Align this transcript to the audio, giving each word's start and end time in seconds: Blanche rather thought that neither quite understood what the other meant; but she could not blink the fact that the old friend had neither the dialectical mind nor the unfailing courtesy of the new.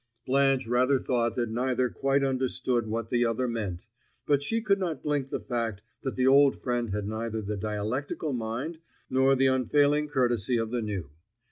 Blanche 0.25 0.67
rather 0.67 0.97
thought 0.99 1.35
that 1.35 1.49
neither 1.51 1.87
quite 1.87 2.23
understood 2.23 2.87
what 2.87 3.11
the 3.11 3.23
other 3.23 3.47
meant; 3.47 3.85
but 4.25 4.41
she 4.41 4.59
could 4.59 4.79
not 4.79 5.03
blink 5.03 5.29
the 5.29 5.39
fact 5.39 5.83
that 6.01 6.15
the 6.15 6.25
old 6.25 6.59
friend 6.63 6.89
had 6.89 7.07
neither 7.07 7.39
the 7.39 7.55
dialectical 7.55 8.33
mind 8.33 8.79
nor 9.11 9.35
the 9.35 9.45
unfailing 9.45 10.07
courtesy 10.07 10.57
of 10.57 10.71
the 10.71 10.81
new. 10.81 11.11